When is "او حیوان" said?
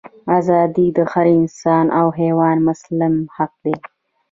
1.99-2.57